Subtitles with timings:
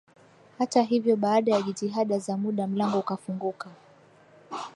[0.57, 3.69] Hata hivyo baada ya jitihada za muda mlango ukafunguka